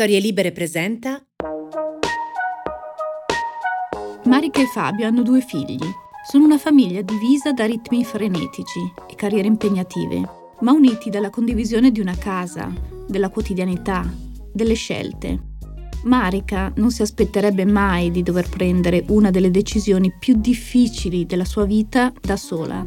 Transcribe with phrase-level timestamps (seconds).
[0.00, 1.22] Storie Libere presenta
[4.24, 5.76] Marica e Fabio hanno due figli.
[6.26, 10.22] Sono una famiglia divisa da ritmi frenetici e carriere impegnative,
[10.60, 12.72] ma uniti dalla condivisione di una casa,
[13.06, 14.10] della quotidianità,
[14.50, 15.38] delle scelte.
[16.04, 21.66] Marica non si aspetterebbe mai di dover prendere una delle decisioni più difficili della sua
[21.66, 22.82] vita da sola.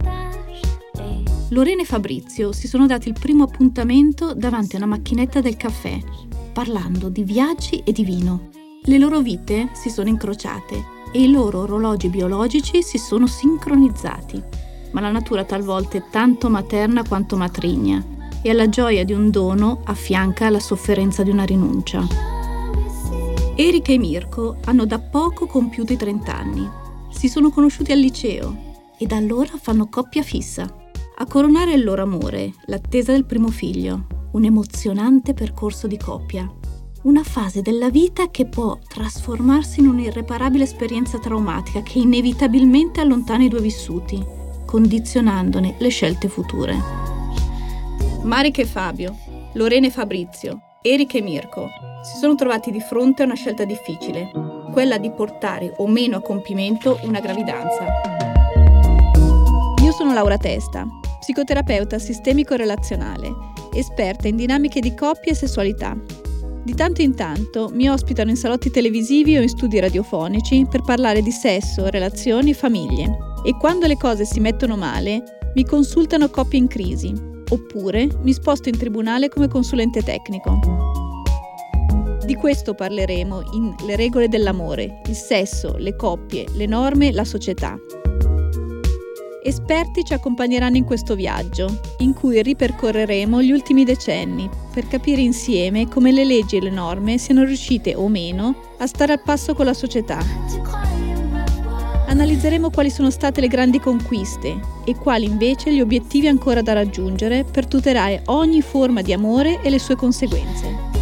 [1.49, 5.99] Lorena e Fabrizio si sono dati il primo appuntamento davanti a una macchinetta del caffè
[6.53, 8.49] parlando di viaggi e di vino.
[8.83, 14.41] Le loro vite si sono incrociate e i loro orologi biologici si sono sincronizzati.
[14.91, 18.03] Ma la natura talvolta è tanto materna quanto matrigna
[18.41, 22.05] e alla gioia di un dono affianca la sofferenza di una rinuncia.
[23.55, 26.69] Erika e Mirko hanno da poco compiuto i 30 anni.
[27.09, 30.71] Si sono conosciuti al liceo e da allora fanno coppia fissa.
[31.15, 36.51] A coronare il loro amore, l'attesa del primo figlio, un emozionante percorso di coppia,
[37.03, 43.49] una fase della vita che può trasformarsi in un'irreparabile esperienza traumatica che inevitabilmente allontana i
[43.49, 44.23] due vissuti,
[44.65, 46.75] condizionandone le scelte future.
[48.23, 49.15] Marica e Fabio,
[49.53, 51.67] Lorena e Fabrizio, Erika e Mirko
[52.01, 54.31] si sono trovati di fronte a una scelta difficile,
[54.71, 57.85] quella di portare o meno a compimento una gravidanza.
[59.83, 60.87] Io sono Laura Testa,
[61.23, 63.31] psicoterapeuta sistemico-relazionale
[63.73, 65.97] esperta in dinamiche di coppia e sessualità.
[66.65, 71.21] Di tanto in tanto mi ospitano in salotti televisivi o in studi radiofonici per parlare
[71.21, 73.17] di sesso, relazioni e famiglie.
[73.45, 75.23] E quando le cose si mettono male,
[75.55, 77.13] mi consultano coppie in crisi,
[77.49, 80.59] oppure mi sposto in tribunale come consulente tecnico.
[82.25, 87.77] Di questo parleremo in Le regole dell'amore, il sesso, le coppie, le norme, la società.
[89.45, 95.89] Esperti ci accompagneranno in questo viaggio, in cui ripercorreremo gli ultimi decenni, per capire insieme
[95.89, 99.65] come le leggi e le norme siano riuscite o meno a stare al passo con
[99.65, 100.19] la società.
[102.07, 107.43] Analizzeremo quali sono state le grandi conquiste e quali invece gli obiettivi ancora da raggiungere
[107.43, 110.92] per tutelare ogni forma di amore e le sue conseguenze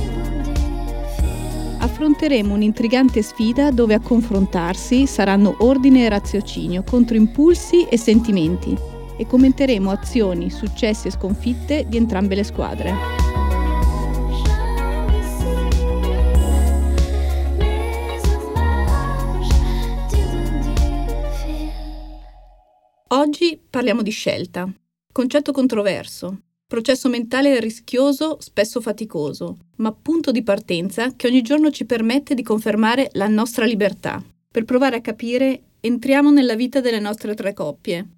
[1.82, 8.78] affronteremo un'intrigante sfida dove a confrontarsi saranno ordine e raziocinio contro impulsi e sentimenti
[9.18, 12.94] e commenteremo azioni, successi e sconfitte di entrambe le squadre.
[23.14, 24.72] Oggi parliamo di scelta,
[25.12, 31.84] concetto controverso, processo mentale rischioso, spesso faticoso, ma punto di partenza che ogni giorno ci
[31.84, 34.24] permette di confermare la nostra libertà.
[34.50, 38.12] Per provare a capire, entriamo nella vita delle nostre tre coppie.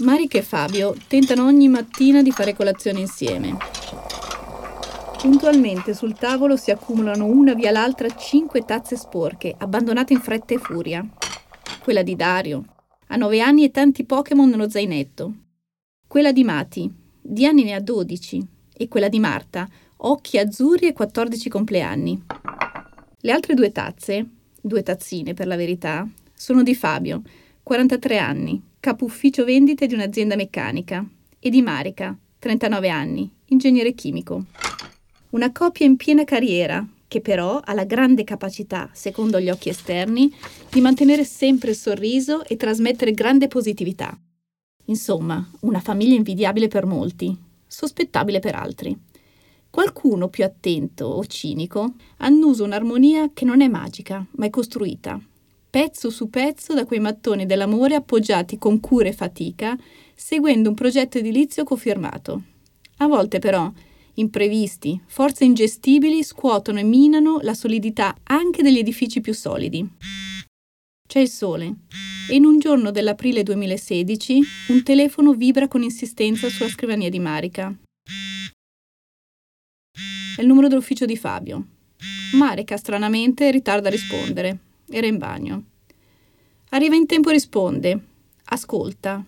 [0.00, 3.56] Marica e Fabio tentano ogni mattina di fare colazione insieme.
[5.18, 10.58] Puntualmente sul tavolo si accumulano una via l'altra cinque tazze sporche, abbandonate in fretta e
[10.58, 11.02] furia.
[11.82, 12.64] Quella di Dario,
[13.08, 15.34] ha nove anni e tanti Pokémon nello zainetto.
[16.06, 20.92] Quella di Mati, di anni ne ha 12, e quella di Marta, occhi azzurri e
[20.92, 22.22] 14 compleanni.
[23.20, 24.26] Le altre due tazze,
[24.60, 27.22] due tazzine per la verità, sono di Fabio,
[27.62, 31.04] 43 anni, capo ufficio vendite di un'azienda meccanica,
[31.38, 34.44] e di Marica, 39 anni, ingegnere chimico.
[35.30, 40.32] Una coppia in piena carriera, che però ha la grande capacità, secondo gli occhi esterni,
[40.70, 44.16] di mantenere sempre il sorriso e trasmettere grande positività.
[44.84, 47.36] Insomma, una famiglia invidiabile per molti,
[47.66, 48.96] sospettabile per altri.
[49.70, 55.20] Qualcuno più attento o cinico annusa un'armonia che non è magica, ma è costruita,
[55.70, 59.76] pezzo su pezzo da quei mattoni dell'amore appoggiati con cura e fatica,
[60.14, 62.42] seguendo un progetto edilizio cofirmato.
[62.98, 63.70] A volte però
[64.18, 69.86] imprevisti, forze ingestibili scuotono e minano la solidità anche degli edifici più solidi.
[71.08, 71.74] C'è il sole
[72.28, 77.74] e in un giorno dell'aprile 2016 un telefono vibra con insistenza sulla scrivania di Marica.
[80.36, 81.66] È il numero dell'ufficio di Fabio.
[82.34, 84.58] Marica stranamente ritarda a rispondere.
[84.90, 85.64] Era in bagno.
[86.70, 88.04] Arriva in tempo e risponde.
[88.50, 89.24] Ascolta,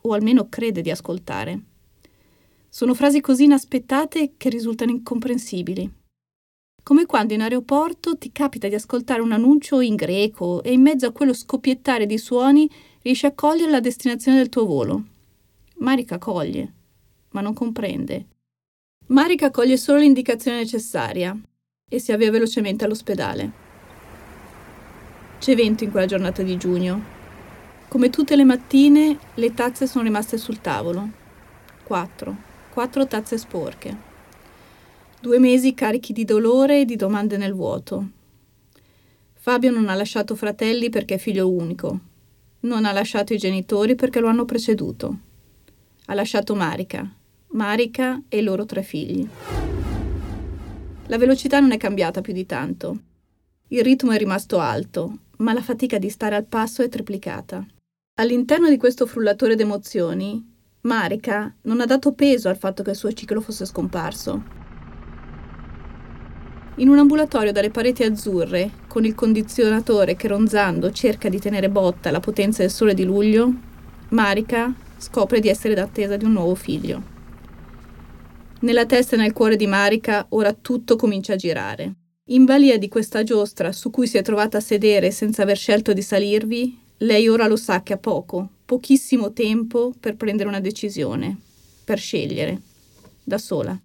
[0.00, 1.60] o almeno crede di ascoltare.
[2.78, 5.92] Sono frasi così inaspettate che risultano incomprensibili.
[6.80, 11.04] Come quando in aeroporto ti capita di ascoltare un annuncio in greco e in mezzo
[11.04, 12.70] a quello scoppiettare di suoni
[13.02, 15.02] riesci a cogliere la destinazione del tuo volo.
[15.78, 16.72] Marica coglie,
[17.30, 18.26] ma non comprende.
[19.08, 21.36] Marica coglie solo l'indicazione necessaria
[21.90, 23.50] e si avvia velocemente all'ospedale.
[25.40, 27.02] C'è vento in quella giornata di giugno.
[27.88, 31.08] Come tutte le mattine, le tazze sono rimaste sul tavolo.
[31.82, 32.47] Quattro
[32.78, 33.96] quattro tazze sporche.
[35.20, 38.10] Due mesi carichi di dolore e di domande nel vuoto.
[39.32, 41.98] Fabio non ha lasciato fratelli perché è figlio unico.
[42.60, 45.18] Non ha lasciato i genitori perché lo hanno preceduto.
[46.06, 47.12] Ha lasciato Marica,
[47.48, 49.28] Marica e i loro tre figli.
[51.08, 52.98] La velocità non è cambiata più di tanto.
[53.70, 57.66] Il ritmo è rimasto alto, ma la fatica di stare al passo è triplicata.
[58.20, 63.12] All'interno di questo frullatore d'emozioni, Marica non ha dato peso al fatto che il suo
[63.12, 64.56] ciclo fosse scomparso.
[66.76, 72.08] In un ambulatorio dalle pareti azzurre, con il condizionatore che ronzando cerca di tenere botta
[72.08, 73.52] alla potenza del sole di luglio,
[74.10, 77.02] Marica scopre di essere d'attesa di un nuovo figlio.
[78.60, 81.94] Nella testa e nel cuore di Marica ora tutto comincia a girare.
[82.26, 85.92] In balia di questa giostra su cui si è trovata a sedere senza aver scelto
[85.92, 91.38] di salirvi, lei ora lo sa che ha poco, pochissimo tempo per prendere una decisione,
[91.84, 92.60] per scegliere,
[93.24, 93.80] da sola.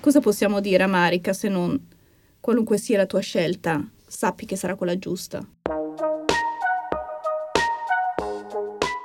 [0.00, 1.80] Cosa possiamo dire a Marika se non
[2.40, 5.48] qualunque sia la tua scelta, sappi che sarà quella giusta?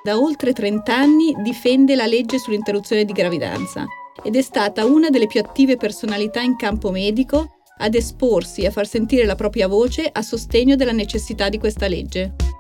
[0.03, 3.85] Da oltre 30 anni difende la legge sull'interruzione di gravidanza
[4.23, 8.71] ed è stata una delle più attive personalità in campo medico ad esporsi e a
[8.71, 12.50] far sentire la propria voce a sostegno della necessità di questa legge.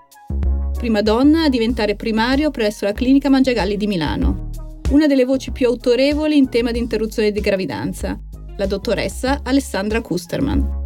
[0.81, 4.49] Prima donna a diventare primario presso la clinica Mangiagalli di Milano,
[4.89, 8.19] una delle voci più autorevoli in tema di interruzione di gravidanza
[8.57, 10.81] la dottoressa Alessandra Kusterman.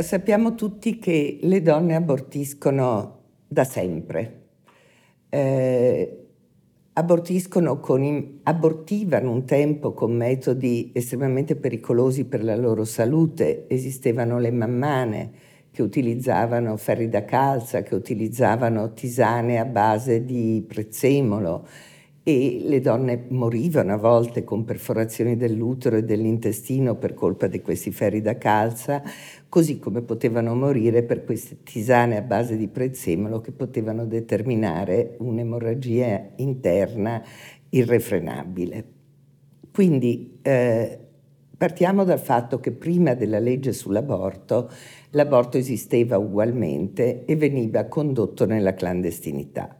[0.00, 4.46] Sappiamo tutti che le donne abortiscono da sempre.
[5.28, 6.26] Eh,
[6.94, 13.66] abortiscono con, abortivano un tempo con metodi estremamente pericolosi per la loro salute.
[13.68, 21.66] Esistevano le mammane che utilizzavano ferri da calza, che utilizzavano tisane a base di prezzemolo
[22.22, 27.90] e le donne morivano a volte con perforazioni dell'utero e dell'intestino per colpa di questi
[27.90, 29.02] ferri da calza,
[29.48, 36.34] così come potevano morire per queste tisane a base di prezzemolo che potevano determinare un'emorragia
[36.36, 37.20] interna
[37.70, 38.84] irrefrenabile.
[39.72, 41.03] Quindi eh,
[41.56, 44.70] partiamo dal fatto che prima della legge sull'aborto
[45.10, 49.78] l'aborto esisteva ugualmente e veniva condotto nella clandestinità.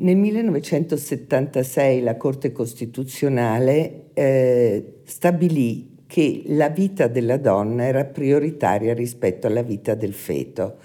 [0.00, 9.48] Nel 1976 la Corte Costituzionale eh, stabilì che la vita della donna era prioritaria rispetto
[9.48, 10.76] alla vita del feto,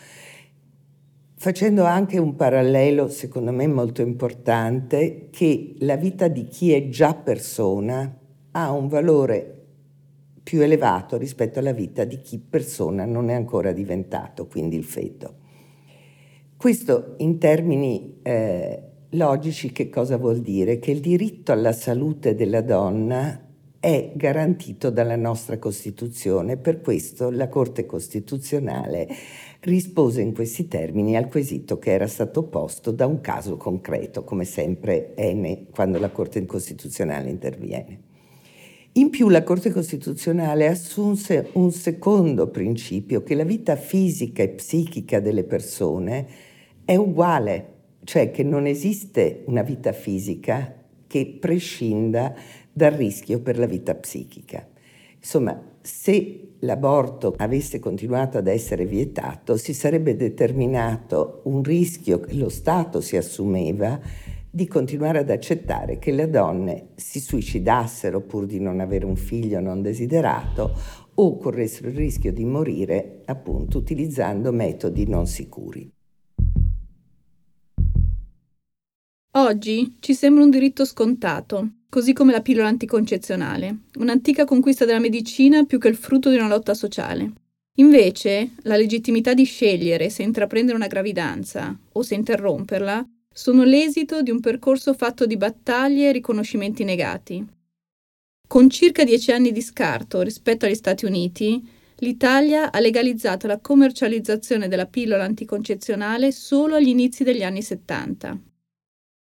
[1.36, 7.14] facendo anche un parallelo, secondo me molto importante, che la vita di chi è già
[7.14, 8.18] persona
[8.52, 9.63] ha un valore
[10.44, 15.42] più elevato rispetto alla vita di chi persona non è ancora diventato, quindi il feto.
[16.58, 20.80] Questo in termini eh, logici che cosa vuol dire?
[20.80, 23.48] Che il diritto alla salute della donna
[23.80, 29.10] è garantito dalla nostra Costituzione, per questo la Corte Costituzionale
[29.62, 34.46] rispose in questi termini al quesito che era stato posto da un caso concreto, come
[34.46, 38.12] sempre è quando la Corte Costituzionale interviene.
[38.96, 45.20] In più la Corte Costituzionale assunse un secondo principio, che la vita fisica e psichica
[45.20, 46.28] delle persone
[46.86, 47.72] è uguale
[48.04, 50.76] cioè che non esiste una vita fisica
[51.08, 52.36] che prescinda
[52.72, 54.68] dal rischio per la vita psichica.
[55.18, 62.50] Insomma, se l'aborto avesse continuato ad essere vietato, si sarebbe determinato un rischio che lo
[62.50, 64.00] Stato si assumeva
[64.56, 69.60] di continuare ad accettare che le donne si suicidassero pur di non avere un figlio
[69.60, 70.78] non desiderato
[71.16, 75.90] o corressero il rischio di morire appunto utilizzando metodi non sicuri.
[79.36, 85.64] Oggi ci sembra un diritto scontato, così come la pillola anticoncezionale, un'antica conquista della medicina
[85.64, 87.34] più che il frutto di una lotta sociale.
[87.78, 94.30] Invece, la legittimità di scegliere se intraprendere una gravidanza o se interromperla sono l'esito di
[94.30, 97.46] un percorso fatto di battaglie e riconoscimenti negati.
[98.48, 101.62] Con circa dieci anni di scarto rispetto agli Stati Uniti,
[101.98, 108.40] l'Italia ha legalizzato la commercializzazione della pillola anticoncezionale solo agli inizi degli anni 70.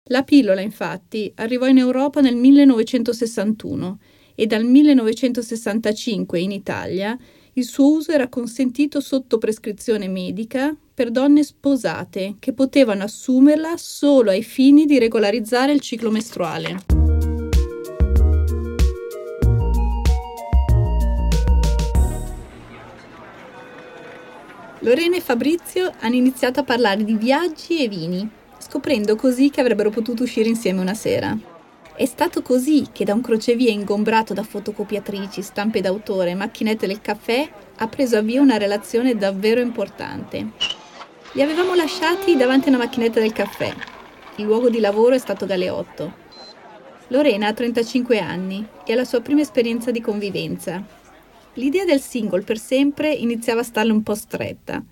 [0.10, 4.00] La pillola, infatti, arrivò in Europa nel 1961
[4.34, 7.18] e dal 1965 in Italia
[7.54, 14.30] il suo uso era consentito sotto prescrizione medica per donne sposate che potevano assumerla solo
[14.30, 16.78] ai fini di regolarizzare il ciclo mestruale.
[24.82, 28.30] Lorena e Fabrizio hanno iniziato a parlare di viaggi e vini
[28.60, 31.36] scoprendo così che avrebbero potuto uscire insieme una sera.
[31.96, 37.02] È stato così che da un crocevia ingombrato da fotocopiatrici, stampe d'autore e macchinette del
[37.02, 40.81] caffè ha preso avvio una relazione davvero importante.
[41.34, 43.74] Li avevamo lasciati davanti a una macchinetta del caffè.
[44.36, 46.14] Il luogo di lavoro è stato Galeotto.
[47.08, 50.84] Lorena ha 35 anni e ha la sua prima esperienza di convivenza.
[51.54, 54.84] L'idea del single per sempre iniziava a starle un po' stretta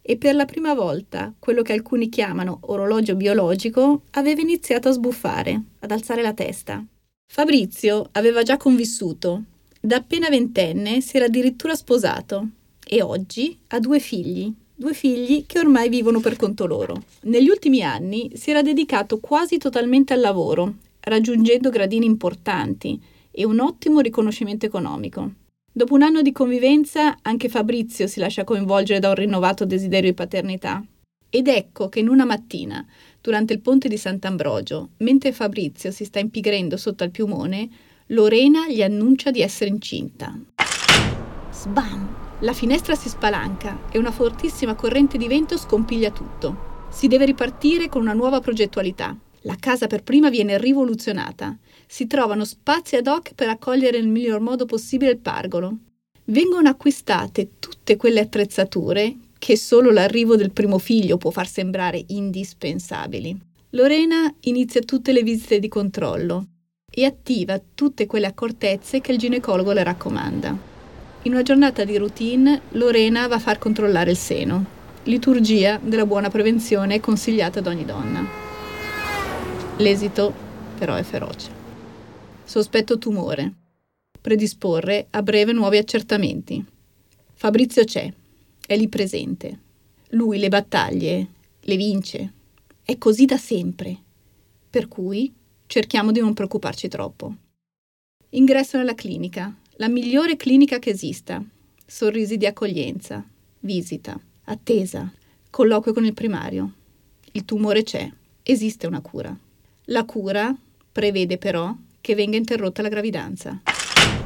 [0.00, 5.62] e per la prima volta quello che alcuni chiamano orologio biologico aveva iniziato a sbuffare,
[5.80, 6.80] ad alzare la testa.
[7.26, 9.42] Fabrizio aveva già convissuto.
[9.80, 12.50] Da appena ventenne si era addirittura sposato
[12.86, 17.02] e oggi ha due figli, due figli che ormai vivono per conto loro.
[17.22, 23.00] Negli ultimi anni si era dedicato quasi totalmente al lavoro, raggiungendo gradini importanti
[23.32, 25.32] e un ottimo riconoscimento economico.
[25.72, 30.14] Dopo un anno di convivenza anche Fabrizio si lascia coinvolgere da un rinnovato desiderio di
[30.14, 30.80] paternità.
[31.28, 32.86] Ed ecco che in una mattina,
[33.20, 37.68] durante il ponte di Sant'Ambrogio, mentre Fabrizio si sta impigrendo sotto al piumone,
[38.06, 40.38] Lorena gli annuncia di essere incinta.
[41.50, 42.27] Sbam!
[42.42, 46.86] La finestra si spalanca e una fortissima corrente di vento scompiglia tutto.
[46.88, 49.16] Si deve ripartire con una nuova progettualità.
[49.42, 51.58] La casa per prima viene rivoluzionata.
[51.88, 55.78] Si trovano spazi ad hoc per accogliere nel miglior modo possibile il pargolo.
[56.26, 63.36] Vengono acquistate tutte quelle attrezzature che solo l'arrivo del primo figlio può far sembrare indispensabili.
[63.70, 66.46] Lorena inizia tutte le visite di controllo
[66.88, 70.77] e attiva tutte quelle accortezze che il ginecologo le raccomanda.
[71.22, 74.64] In una giornata di routine, Lorena va a far controllare il seno,
[75.04, 78.24] liturgia della buona prevenzione consigliata ad ogni donna.
[79.78, 80.32] L'esito
[80.78, 81.50] però è feroce.
[82.44, 83.52] Sospetto tumore.
[84.20, 86.64] Predisporre a breve nuovi accertamenti.
[87.34, 88.12] Fabrizio c'è,
[88.64, 89.58] è lì presente.
[90.10, 91.26] Lui le battaglie
[91.60, 92.32] le vince.
[92.82, 93.96] È così da sempre.
[94.70, 95.34] Per cui
[95.66, 97.34] cerchiamo di non preoccuparci troppo.
[98.30, 101.40] Ingresso nella clinica, la migliore clinica che esista.
[101.86, 103.24] Sorrisi di accoglienza,
[103.60, 105.10] visita, attesa,
[105.50, 106.72] colloquio con il primario.
[107.30, 108.10] Il tumore c'è,
[108.42, 109.36] esiste una cura.
[109.84, 110.52] La cura
[110.90, 113.62] prevede però che venga interrotta la gravidanza.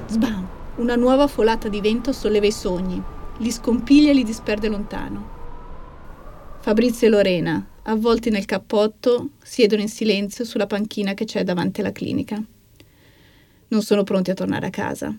[0.08, 0.48] Sbam!
[0.76, 3.00] Una nuova folata di vento solleva i sogni,
[3.36, 5.40] li scompiglia e li disperde lontano.
[6.60, 11.92] Fabrizio e Lorena, avvolti nel cappotto, siedono in silenzio sulla panchina che c'è davanti alla
[11.92, 12.42] clinica.
[13.68, 15.14] Non sono pronti a tornare a casa.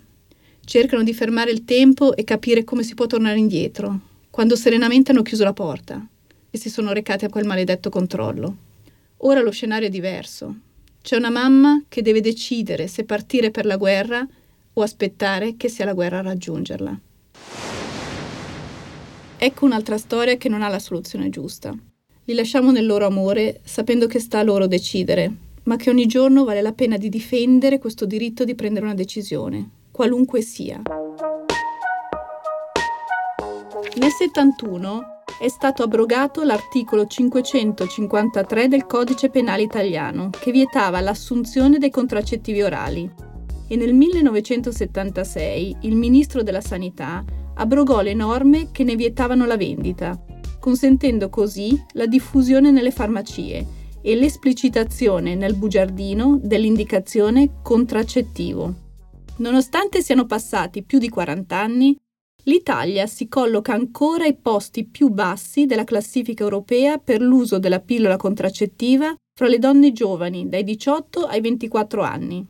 [0.65, 5.21] Cercano di fermare il tempo e capire come si può tornare indietro, quando serenamente hanno
[5.21, 6.03] chiuso la porta
[6.49, 8.55] e si sono recati a quel maledetto controllo.
[9.17, 10.55] Ora lo scenario è diverso.
[11.01, 14.25] C'è una mamma che deve decidere se partire per la guerra
[14.73, 16.99] o aspettare che sia la guerra a raggiungerla.
[19.37, 21.75] Ecco un'altra storia che non ha la soluzione giusta.
[22.23, 25.31] Li lasciamo nel loro amore sapendo che sta a loro decidere,
[25.63, 29.81] ma che ogni giorno vale la pena di difendere questo diritto di prendere una decisione,
[29.93, 30.81] qualunque sia.
[33.99, 35.03] Nel 71
[35.39, 43.07] è stato abrogato l'articolo 553 del Codice Penale Italiano, che vietava l'assunzione dei contraccettivi orali.
[43.67, 47.23] E nel 1976 il Ministro della Sanità
[47.53, 50.19] abrogò le norme che ne vietavano la vendita,
[50.59, 53.63] consentendo così la diffusione nelle farmacie
[54.01, 58.82] e l'esplicitazione nel bugiardino dell'indicazione contraccettivo.
[59.37, 61.97] Nonostante siano passati più di 40 anni,
[62.43, 68.17] l'Italia si colloca ancora ai posti più bassi della classifica europea per l'uso della pillola
[68.17, 72.47] contraccettiva fra le donne giovani dai 18 ai 24 anni.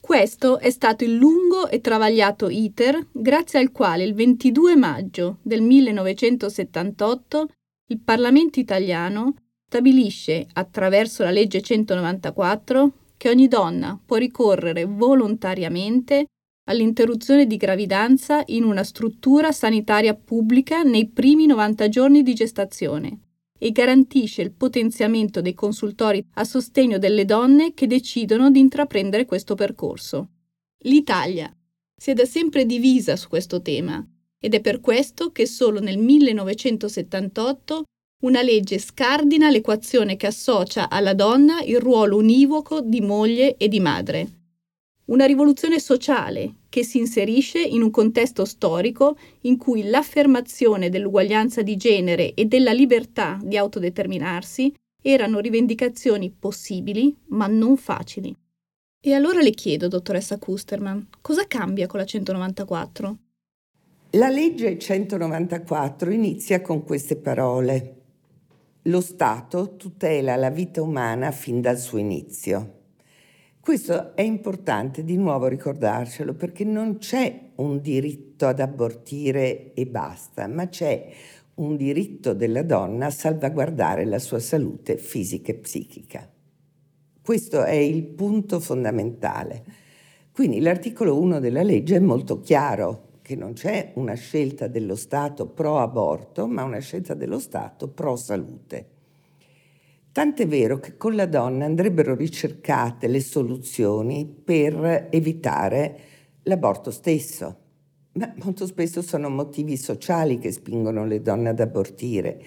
[0.00, 5.60] Questo è stato il lungo e travagliato iter grazie al quale il 22 maggio del
[5.60, 7.48] 1978
[7.88, 9.34] il Parlamento italiano
[9.66, 16.28] stabilisce, attraverso la legge 194, che ogni donna può ricorrere volontariamente
[16.68, 23.20] all'interruzione di gravidanza in una struttura sanitaria pubblica nei primi 90 giorni di gestazione
[23.58, 29.54] e garantisce il potenziamento dei consultori a sostegno delle donne che decidono di intraprendere questo
[29.54, 30.28] percorso.
[30.84, 31.52] L'Italia
[31.96, 34.06] si è da sempre divisa su questo tema
[34.38, 37.82] ed è per questo che solo nel 1978
[38.20, 43.78] una legge scardina l'equazione che associa alla donna il ruolo univoco di moglie e di
[43.78, 44.26] madre.
[45.06, 51.76] Una rivoluzione sociale che si inserisce in un contesto storico in cui l'affermazione dell'uguaglianza di
[51.76, 58.34] genere e della libertà di autodeterminarsi erano rivendicazioni possibili ma non facili.
[59.00, 63.16] E allora le chiedo, dottoressa Kusterman, cosa cambia con la 194?
[64.12, 67.97] La legge 194 inizia con queste parole.
[68.88, 72.76] Lo Stato tutela la vita umana fin dal suo inizio.
[73.60, 80.46] Questo è importante di nuovo ricordarcelo perché non c'è un diritto ad abortire e basta,
[80.46, 81.06] ma c'è
[81.56, 86.26] un diritto della donna a salvaguardare la sua salute fisica e psichica.
[87.20, 89.64] Questo è il punto fondamentale.
[90.32, 95.48] Quindi l'articolo 1 della legge è molto chiaro che non c'è una scelta dello Stato
[95.48, 98.86] pro aborto, ma una scelta dello Stato pro salute.
[100.10, 105.98] Tant'è vero che con la donna andrebbero ricercate le soluzioni per evitare
[106.44, 107.56] l'aborto stesso.
[108.12, 112.42] Ma molto spesso sono motivi sociali che spingono le donne ad abortire,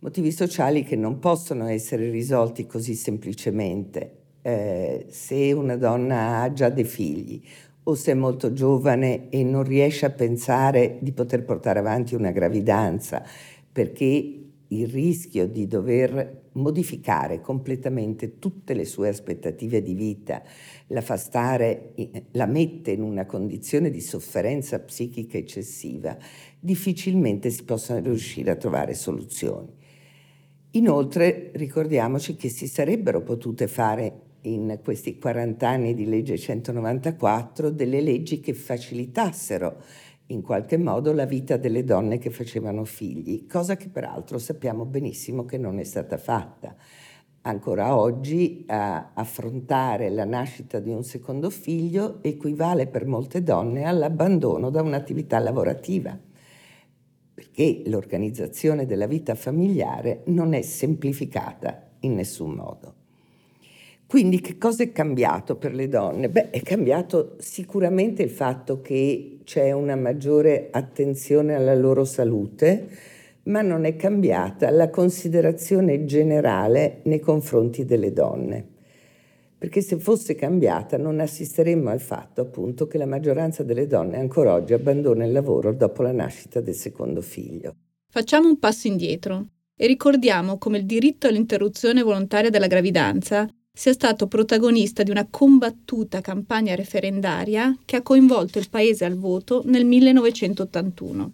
[0.00, 4.22] motivi sociali che non possono essere risolti così semplicemente.
[4.42, 7.40] Eh, se una donna ha già dei figli
[7.84, 12.30] o se è molto giovane e non riesce a pensare di poter portare avanti una
[12.30, 13.22] gravidanza
[13.70, 20.42] perché il rischio di dover modificare completamente tutte le sue aspettative di vita,
[20.88, 21.94] la fa stare,
[22.32, 26.16] la mette in una condizione di sofferenza psichica eccessiva,
[26.58, 29.82] difficilmente si possono riuscire a trovare soluzioni.
[30.70, 38.00] Inoltre ricordiamoci che si sarebbero potute fare in questi 40 anni di legge 194 delle
[38.00, 39.82] leggi che facilitassero
[40.28, 45.44] in qualche modo la vita delle donne che facevano figli, cosa che peraltro sappiamo benissimo
[45.44, 46.74] che non è stata fatta.
[47.42, 54.70] Ancora oggi a affrontare la nascita di un secondo figlio equivale per molte donne all'abbandono
[54.70, 56.18] da un'attività lavorativa,
[57.34, 63.03] perché l'organizzazione della vita familiare non è semplificata in nessun modo.
[64.14, 66.28] Quindi che cosa è cambiato per le donne?
[66.28, 72.86] Beh, è cambiato sicuramente il fatto che c'è una maggiore attenzione alla loro salute,
[73.46, 78.64] ma non è cambiata la considerazione generale nei confronti delle donne.
[79.58, 84.54] Perché se fosse cambiata non assisteremmo al fatto appunto che la maggioranza delle donne ancora
[84.54, 87.74] oggi abbandona il lavoro dopo la nascita del secondo figlio.
[88.08, 94.28] Facciamo un passo indietro e ricordiamo come il diritto all'interruzione volontaria della gravidanza sia stato
[94.28, 101.32] protagonista di una combattuta campagna referendaria che ha coinvolto il paese al voto nel 1981.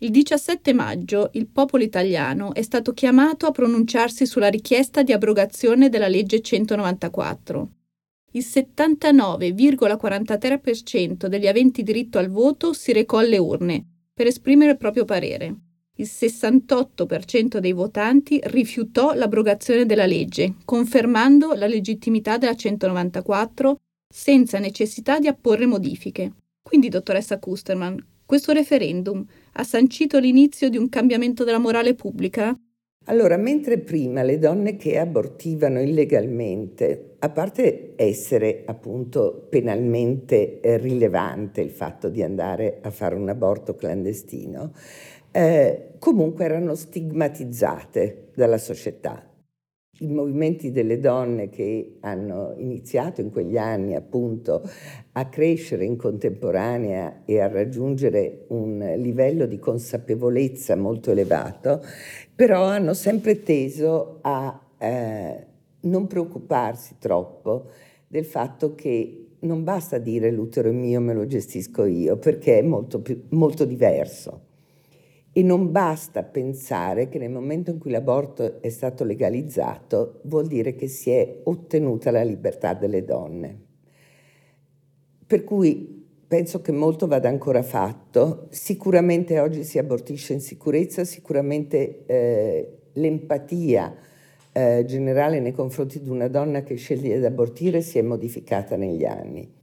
[0.00, 5.88] Il 17 maggio il popolo italiano è stato chiamato a pronunciarsi sulla richiesta di abrogazione
[5.88, 7.68] della legge 194.
[8.32, 15.06] Il 79,43% degli aventi diritto al voto si recò alle urne per esprimere il proprio
[15.06, 15.67] parere
[16.00, 23.76] il 68% dei votanti rifiutò l'abrogazione della legge, confermando la legittimità della 194
[24.12, 26.32] senza necessità di apporre modifiche.
[26.62, 32.56] Quindi, dottoressa Kusterman, questo referendum ha sancito l'inizio di un cambiamento della morale pubblica?
[33.06, 41.62] Allora, mentre prima le donne che abortivano illegalmente, a parte essere appunto penalmente eh, rilevante
[41.62, 44.72] il fatto di andare a fare un aborto clandestino,
[45.38, 49.24] eh, comunque erano stigmatizzate dalla società.
[50.00, 54.68] I movimenti delle donne che hanno iniziato in quegli anni appunto
[55.12, 61.82] a crescere in contemporanea e a raggiungere un livello di consapevolezza molto elevato,
[62.34, 65.46] però hanno sempre teso a eh,
[65.82, 67.66] non preoccuparsi troppo
[68.08, 72.62] del fatto che non basta dire l'utero è mio, me lo gestisco io, perché è
[72.62, 74.46] molto, più, molto diverso.
[75.38, 80.74] E non basta pensare che nel momento in cui l'aborto è stato legalizzato vuol dire
[80.74, 83.56] che si è ottenuta la libertà delle donne.
[85.24, 88.48] Per cui penso che molto vada ancora fatto.
[88.50, 93.94] Sicuramente oggi si abortisce in sicurezza, sicuramente eh, l'empatia
[94.50, 99.04] eh, generale nei confronti di una donna che sceglie di abortire si è modificata negli
[99.04, 99.57] anni.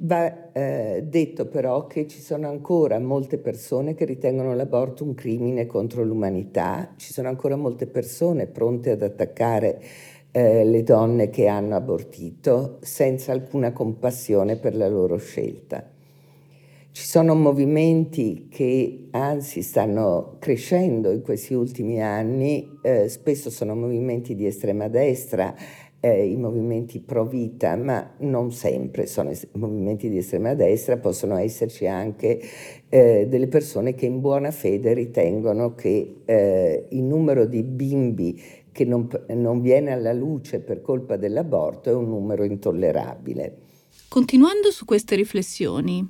[0.00, 5.66] Va eh, detto però che ci sono ancora molte persone che ritengono l'aborto un crimine
[5.66, 9.82] contro l'umanità, ci sono ancora molte persone pronte ad attaccare
[10.30, 15.84] eh, le donne che hanno abortito senza alcuna compassione per la loro scelta.
[16.92, 24.36] Ci sono movimenti che anzi stanno crescendo in questi ultimi anni, eh, spesso sono movimenti
[24.36, 25.54] di estrema destra
[26.00, 31.36] eh, i movimenti pro vita, ma non sempre sono es- movimenti di estrema destra, possono
[31.36, 32.40] esserci anche
[32.88, 38.84] eh, delle persone che in buona fede ritengono che eh, il numero di bimbi che
[38.84, 43.56] non, non viene alla luce per colpa dell'aborto è un numero intollerabile.
[44.08, 46.08] Continuando su queste riflessioni,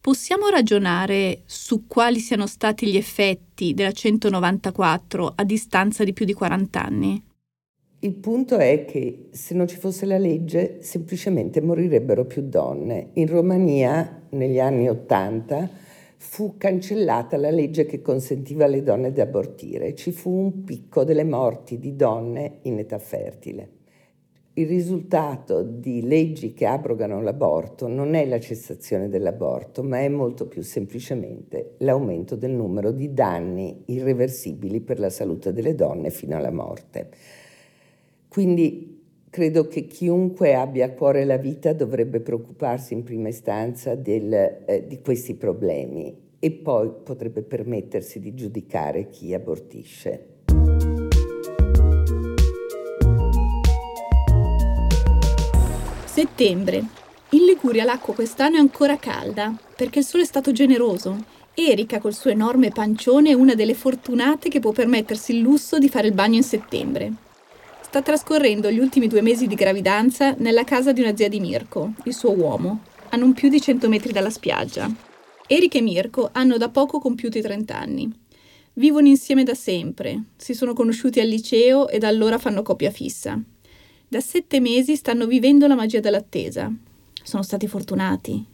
[0.00, 6.34] possiamo ragionare su quali siano stati gli effetti della 194 a distanza di più di
[6.34, 7.22] 40 anni?
[8.04, 13.08] Il punto è che se non ci fosse la legge semplicemente morirebbero più donne.
[13.14, 15.66] In Romania negli anni Ottanta
[16.18, 19.94] fu cancellata la legge che consentiva alle donne di abortire.
[19.94, 23.70] Ci fu un picco delle morti di donne in età fertile.
[24.52, 30.46] Il risultato di leggi che abrogano l'aborto non è la cessazione dell'aborto, ma è molto
[30.46, 36.52] più semplicemente l'aumento del numero di danni irreversibili per la salute delle donne fino alla
[36.52, 37.08] morte.
[38.34, 44.32] Quindi credo che chiunque abbia a cuore la vita dovrebbe preoccuparsi in prima istanza del,
[44.66, 50.42] eh, di questi problemi e poi potrebbe permettersi di giudicare chi abortisce.
[56.06, 56.78] Settembre.
[57.30, 61.24] In Liguria l'acqua quest'anno è ancora calda perché il sole è stato generoso.
[61.54, 65.88] Erika col suo enorme pancione è una delle fortunate che può permettersi il lusso di
[65.88, 67.23] fare il bagno in settembre.
[67.94, 71.92] Sta trascorrendo gli ultimi due mesi di gravidanza nella casa di una zia di Mirko,
[72.06, 72.80] il suo uomo,
[73.10, 74.92] a non più di 100 metri dalla spiaggia.
[75.46, 78.12] Erika e Mirko hanno da poco compiuto i 30 anni.
[78.72, 83.40] Vivono insieme da sempre, si sono conosciuti al liceo e da allora fanno coppia fissa.
[84.08, 86.72] Da sette mesi stanno vivendo la magia dell'attesa.
[87.22, 88.44] Sono stati fortunati.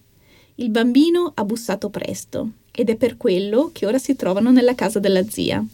[0.56, 4.98] Il bambino ha bussato presto ed è per quello che ora si trovano nella casa
[4.98, 5.64] della zia,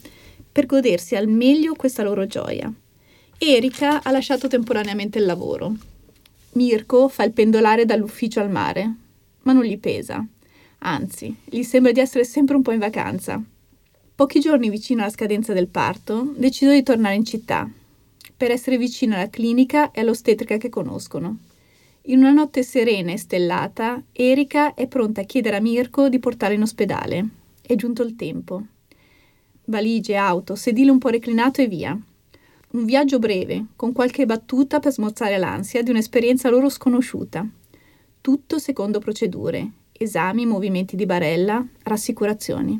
[0.49, 2.73] per godersi al meglio questa loro gioia.
[3.39, 5.75] Erika ha lasciato temporaneamente il lavoro.
[6.53, 8.95] Mirko fa il pendolare dall'ufficio al mare,
[9.43, 10.25] ma non gli pesa.
[10.79, 13.41] Anzi, gli sembra di essere sempre un po' in vacanza.
[14.15, 17.69] Pochi giorni vicino alla scadenza del parto, decido di tornare in città,
[18.35, 21.37] per essere vicino alla clinica e all'ostetrica che conoscono.
[22.09, 26.55] In una notte serena e stellata, Erika è pronta a chiedere a Mirko di portarla
[26.55, 27.27] in ospedale.
[27.61, 28.63] È giunto il tempo.
[29.65, 31.99] Valigie, auto, sedile un po' reclinato e via.
[32.69, 37.47] Un viaggio breve, con qualche battuta per smorzare l'ansia di un'esperienza loro sconosciuta.
[38.19, 42.79] Tutto secondo procedure, esami, movimenti di barella, rassicurazioni.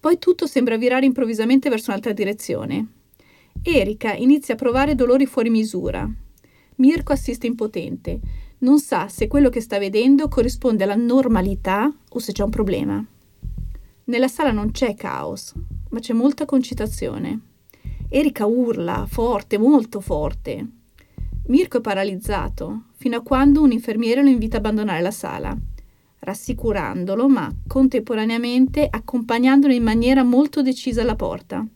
[0.00, 2.86] Poi tutto sembra virare improvvisamente verso un'altra direzione.
[3.62, 6.10] Erika inizia a provare dolori fuori misura.
[6.76, 8.20] Mirko assiste impotente.
[8.60, 13.04] Non sa se quello che sta vedendo corrisponde alla normalità o se c'è un problema.
[14.04, 15.52] Nella sala non c'è caos,
[15.90, 17.52] ma c'è molta concitazione.
[18.16, 20.64] Erika urla, forte, molto forte.
[21.46, 25.58] Mirko è paralizzato, fino a quando un infermiere lo invita a abbandonare la sala,
[26.20, 31.66] rassicurandolo, ma contemporaneamente accompagnandolo in maniera molto decisa alla porta.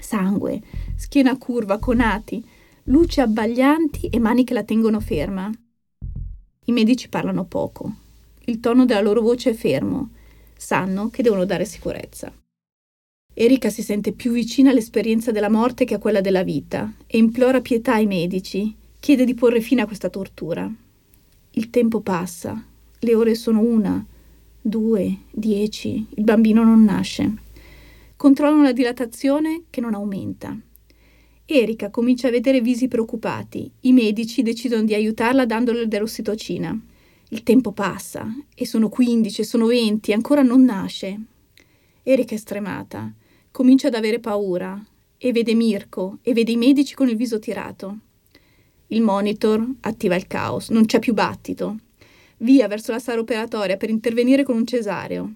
[0.00, 0.62] Sangue,
[0.94, 2.40] schiena curva, conati,
[2.84, 5.50] luci abbaglianti e mani che la tengono ferma.
[6.66, 7.92] I medici parlano poco.
[8.44, 10.10] Il tono della loro voce è fermo.
[10.56, 12.32] Sanno che devono dare sicurezza.
[13.36, 17.60] Erika si sente più vicina all'esperienza della morte che a quella della vita e implora
[17.60, 20.72] pietà ai medici, chiede di porre fine a questa tortura.
[21.50, 22.64] Il tempo passa,
[22.96, 24.06] le ore sono una,
[24.60, 27.34] due, dieci, il bambino non nasce.
[28.14, 30.56] Controllano la dilatazione che non aumenta.
[31.44, 33.68] Erika comincia a vedere visi preoccupati.
[33.80, 36.80] I medici decidono di aiutarla dandole dell'ossitocina.
[37.30, 41.20] Il tempo passa e sono 15, sono 20, ancora non nasce.
[42.04, 43.12] Erika è stremata
[43.54, 44.84] comincia ad avere paura
[45.16, 47.98] e vede Mirko e vede i medici con il viso tirato.
[48.88, 51.78] Il monitor attiva il caos, non c'è più battito.
[52.38, 55.32] Via verso la sala operatoria per intervenire con un cesareo.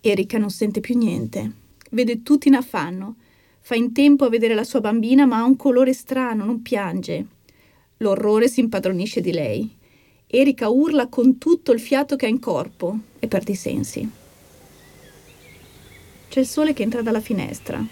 [0.00, 1.52] Erika non sente più niente.
[1.92, 3.14] Vede tutti in affanno.
[3.60, 7.26] Fa in tempo a vedere la sua bambina, ma ha un colore strano, non piange.
[7.98, 9.70] L'orrore si impadronisce di lei.
[10.26, 14.20] Erika urla con tutto il fiato che ha in corpo e perde i sensi.
[16.32, 17.84] C'è il sole che entra dalla finestra.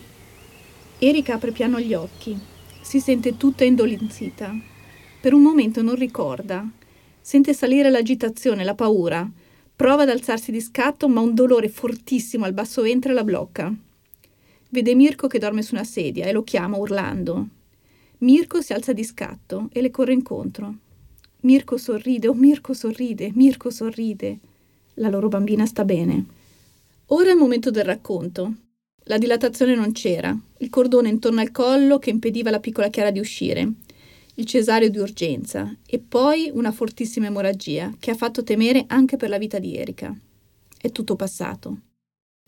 [0.99, 2.35] Erika apre piano gli occhi.
[2.81, 4.57] Si sente tutta indolenzita.
[5.21, 6.67] Per un momento non ricorda.
[7.21, 9.31] Sente salire l'agitazione, la paura.
[9.77, 13.71] Prova ad alzarsi di scatto, ma un dolore fortissimo al basso ventre la blocca.
[14.71, 17.47] Vede Mirko che dorme su una sedia e lo chiama urlando.
[18.21, 20.75] Mirko si alza di scatto e le corre incontro.
[21.41, 24.39] Mirko sorride, oh Mirko sorride, Mirko sorride.
[24.95, 26.39] La loro bambina sta bene.
[27.13, 28.55] Ora è il momento del racconto.
[29.05, 33.19] La dilatazione non c'era, il cordone intorno al collo che impediva alla piccola Chiara di
[33.19, 33.69] uscire,
[34.35, 39.29] il cesareo di urgenza e poi una fortissima emorragia che ha fatto temere anche per
[39.29, 40.17] la vita di Erika.
[40.79, 41.79] È tutto passato.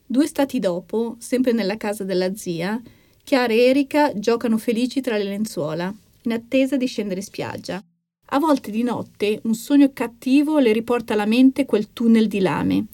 [0.07, 2.81] Due stati dopo, sempre nella casa della zia,
[3.25, 7.83] Chiara e Erika giocano felici tra le lenzuola, in attesa di scendere spiaggia.
[8.27, 12.87] A volte di notte un sogno cattivo le riporta alla mente quel tunnel di lame,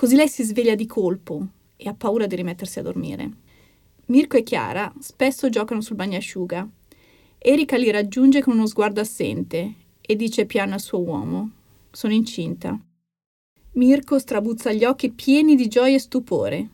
[0.00, 3.30] Così lei si sveglia di colpo e ha paura di rimettersi a dormire.
[4.06, 6.66] Mirko e Chiara spesso giocano sul bagnasciuga.
[7.36, 11.50] Erika li raggiunge con uno sguardo assente e dice piano al suo uomo:
[11.90, 12.80] Sono incinta.
[13.72, 16.68] Mirko strabuzza gli occhi pieni di gioia e stupore.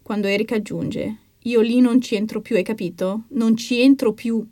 [0.00, 3.24] Quando Erika aggiunge: Io lì non ci entro più, hai capito?
[3.30, 4.48] Non ci entro più.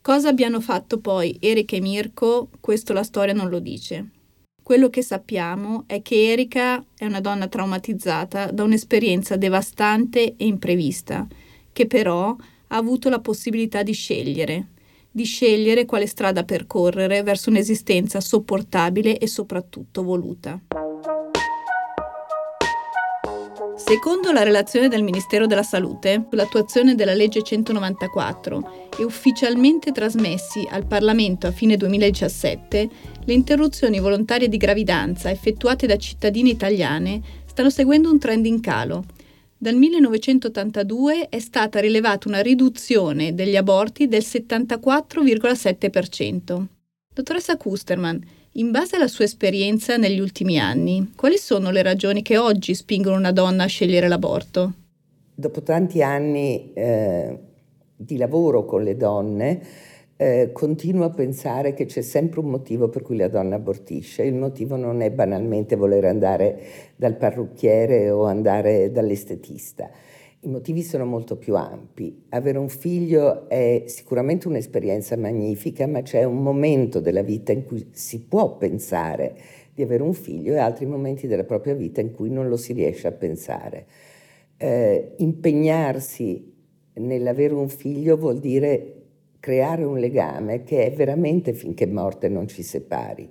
[0.00, 4.12] Cosa abbiano fatto poi Erika e Mirko, questo la storia non lo dice.
[4.64, 11.26] Quello che sappiamo è che Erika è una donna traumatizzata da un'esperienza devastante e imprevista,
[11.70, 12.34] che però
[12.68, 14.68] ha avuto la possibilità di scegliere,
[15.10, 20.58] di scegliere quale strada percorrere verso un'esistenza sopportabile e soprattutto voluta.
[23.76, 30.86] Secondo la relazione del Ministero della Salute sull'attuazione della legge 194 e ufficialmente trasmessi al
[30.86, 32.88] Parlamento a fine 2017,
[33.24, 39.06] le interruzioni volontarie di gravidanza effettuate da cittadine italiane stanno seguendo un trend in calo.
[39.58, 46.64] Dal 1982 è stata rilevata una riduzione degli aborti del 74,7%.
[47.12, 48.24] Dottoressa Kusterman,
[48.56, 53.16] in base alla sua esperienza negli ultimi anni, quali sono le ragioni che oggi spingono
[53.16, 54.72] una donna a scegliere l'aborto?
[55.34, 57.38] Dopo tanti anni eh,
[57.96, 59.60] di lavoro con le donne,
[60.16, 64.22] eh, continuo a pensare che c'è sempre un motivo per cui la donna abortisce.
[64.22, 66.62] Il motivo non è banalmente voler andare
[66.94, 69.90] dal parrucchiere o andare dall'estetista
[70.44, 72.24] i motivi sono molto più ampi.
[72.30, 77.88] Avere un figlio è sicuramente un'esperienza magnifica, ma c'è un momento della vita in cui
[77.92, 79.36] si può pensare
[79.74, 82.72] di avere un figlio e altri momenti della propria vita in cui non lo si
[82.74, 83.86] riesce a pensare.
[84.56, 86.52] Eh, impegnarsi
[86.94, 89.02] nell'avere un figlio vuol dire
[89.40, 93.28] creare un legame che è veramente finché morte non ci separi.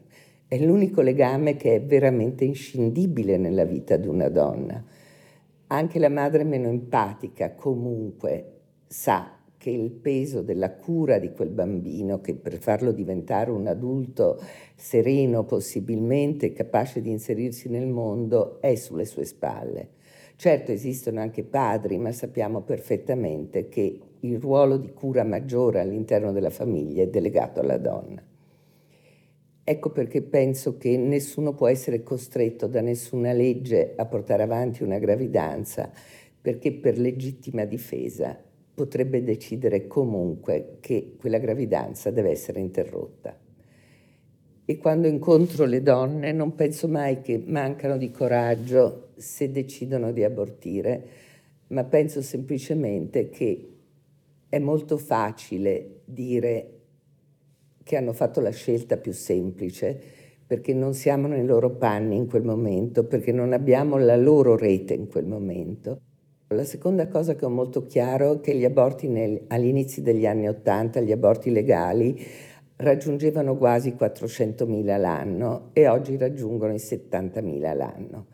[0.47, 4.83] È l'unico legame che è veramente inscindibile nella vita di una donna.
[5.73, 12.21] Anche la madre meno empatica comunque sa che il peso della cura di quel bambino,
[12.21, 14.39] che per farlo diventare un adulto
[14.75, 19.89] sereno possibilmente, capace di inserirsi nel mondo, è sulle sue spalle.
[20.35, 26.51] Certo esistono anche padri, ma sappiamo perfettamente che il ruolo di cura maggiore all'interno della
[26.51, 28.21] famiglia è delegato alla donna.
[29.65, 34.99] Ecco perché penso che nessuno può essere costretto da nessuna legge a portare avanti una
[34.99, 35.89] gravidanza,
[36.41, 38.37] perché per legittima difesa
[38.73, 43.39] potrebbe decidere comunque che quella gravidanza deve essere interrotta.
[44.65, 50.25] E quando incontro le donne non penso mai che mancano di coraggio se decidono di
[50.25, 51.07] abortire,
[51.67, 53.69] ma penso semplicemente che
[54.49, 56.82] è molto facile dire
[57.83, 59.99] che hanno fatto la scelta più semplice
[60.45, 64.93] perché non siamo nei loro panni in quel momento, perché non abbiamo la loro rete
[64.93, 66.01] in quel momento.
[66.49, 70.47] La seconda cosa che ho molto chiaro è che gli aborti nel, all'inizio degli anni
[70.47, 72.23] Ottanta, gli aborti legali,
[72.75, 78.27] raggiungevano quasi 400.000 l'anno e oggi raggiungono i 70.000 l'anno.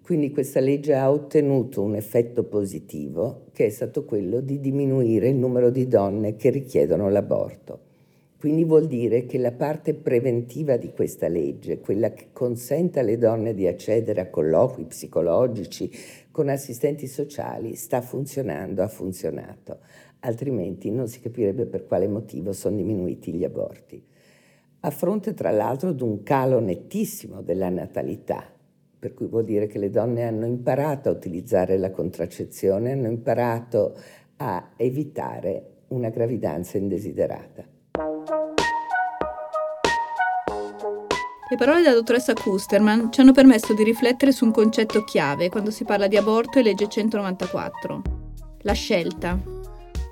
[0.00, 5.36] Quindi questa legge ha ottenuto un effetto positivo che è stato quello di diminuire il
[5.36, 7.87] numero di donne che richiedono l'aborto.
[8.38, 13.52] Quindi vuol dire che la parte preventiva di questa legge, quella che consente alle donne
[13.52, 15.90] di accedere a colloqui psicologici
[16.30, 19.80] con assistenti sociali, sta funzionando, ha funzionato,
[20.20, 24.00] altrimenti non si capirebbe per quale motivo sono diminuiti gli aborti.
[24.80, 28.44] A fronte tra l'altro di un calo nettissimo della natalità,
[29.00, 33.96] per cui vuol dire che le donne hanno imparato a utilizzare la contraccezione, hanno imparato
[34.36, 37.77] a evitare una gravidanza indesiderata.
[41.50, 45.70] Le parole della dottoressa Kusterman ci hanno permesso di riflettere su un concetto chiave quando
[45.70, 48.02] si parla di aborto e legge 194.
[48.62, 49.40] La scelta.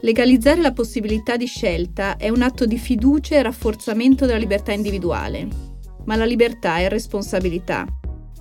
[0.00, 5.46] Legalizzare la possibilità di scelta è un atto di fiducia e rafforzamento della libertà individuale.
[6.06, 7.84] Ma la libertà è responsabilità.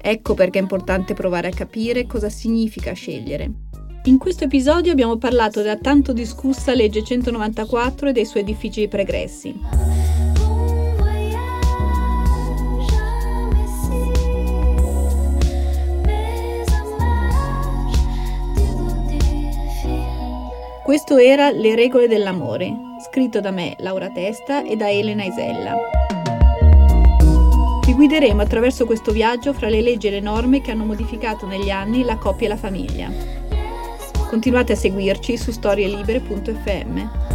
[0.01, 3.51] Ecco perché è importante provare a capire cosa significa scegliere.
[4.05, 9.94] In questo episodio abbiamo parlato della tanto discussa legge 194 e dei suoi difficili pregressi.
[20.85, 22.71] Questo era Le regole dell'amore,
[23.09, 25.75] scritto da me, Laura Testa, e da Elena Isella.
[27.83, 31.71] Vi guideremo attraverso questo viaggio fra le leggi e le norme che hanno modificato negli
[31.71, 33.11] anni la coppia e la famiglia.
[34.29, 37.34] Continuate a seguirci su storielibere.fm.